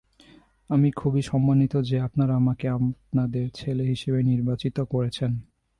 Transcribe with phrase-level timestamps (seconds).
[0.69, 5.31] আমি খুবই সম্মানিত যে আপনারা আমাকে আপনাদের ছেলে হিসেবে নির্বাচিত করেছেন।